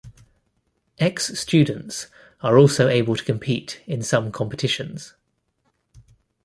[0.97, 2.07] Ex Students
[2.41, 5.13] are also able to compete in some competitions.